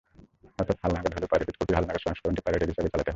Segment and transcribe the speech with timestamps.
[0.61, 3.09] অর্থাৎ, হালনাগাদ হলেও পাইরেটেড কপির হালনাগাদ সংস্করণটি পাইরেটেড হিসেবেই চালাতে হবে।